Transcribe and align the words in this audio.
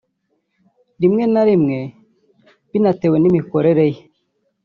rimwe 1.01 1.23
na 1.33 1.43
rimwe 1.49 1.77
binatewe 2.71 3.17
n’imikorere 3.19 3.85
ye 3.95 4.01